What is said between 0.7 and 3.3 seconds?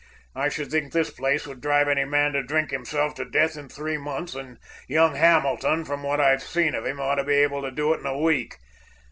think this place would drive any man to drink himself to